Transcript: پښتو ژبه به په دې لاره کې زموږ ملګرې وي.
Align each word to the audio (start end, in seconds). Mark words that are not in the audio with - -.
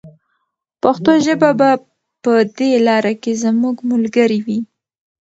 پښتو 0.81 1.11
ژبه 1.25 1.49
به 1.59 1.69
په 2.23 2.33
دې 2.57 2.71
لاره 2.87 3.13
کې 3.21 3.31
زموږ 3.43 3.75
ملګرې 3.91 4.39
وي. 4.45 4.59